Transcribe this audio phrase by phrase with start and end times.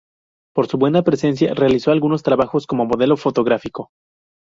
[0.55, 3.91] Por su buena presencia, realizó algunos trabajos como modelo fotográfico.